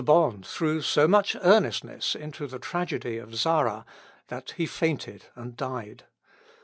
Bond 0.03 0.43
threw 0.47 0.81
so 0.81 1.07
much 1.07 1.35
earnestness 1.43 2.15
into 2.15 2.47
the 2.47 2.57
tragedy 2.57 3.19
of 3.19 3.35
"Zarah," 3.35 3.85
that 4.29 4.55
he 4.57 4.65
fainted 4.65 5.25
and 5.35 5.55
died. 5.55 6.05